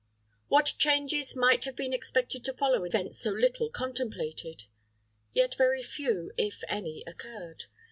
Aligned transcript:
What 0.47 0.73
changes 0.79 1.35
might 1.35 1.63
have 1.65 1.75
been 1.75 1.93
expected 1.93 2.43
to 2.45 2.53
follow 2.55 2.81
an 2.83 2.87
event 2.87 3.13
so 3.13 3.29
little 3.29 3.69
contemplated! 3.69 4.63
Yet 5.31 5.53
very 5.53 5.83
few, 5.83 6.31
if 6.39 6.63
any, 6.67 7.03
occurred. 7.05 7.65